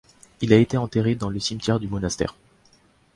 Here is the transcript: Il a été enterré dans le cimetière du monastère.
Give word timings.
Il 0.41 0.51
a 0.51 0.57
été 0.57 0.77
enterré 0.77 1.13
dans 1.13 1.29
le 1.29 1.39
cimetière 1.39 1.79
du 1.79 1.87
monastère. 1.87 2.33